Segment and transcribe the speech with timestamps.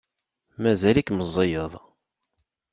[0.61, 1.73] Mazal-ik meẓẓiyeḍ.